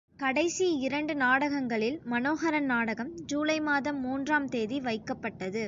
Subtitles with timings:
[0.19, 5.59] கடைசி இரண்டு நாடகங்களில் மனோஹரன் நாடகம் ஜூலை மாதம் மூன்றாம் தேதி வைக்கப்பட்டது.